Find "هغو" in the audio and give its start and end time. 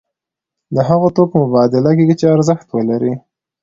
0.89-1.07